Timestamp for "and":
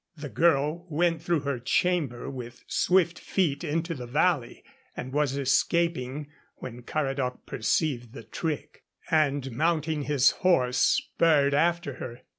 4.97-5.13, 9.11-9.51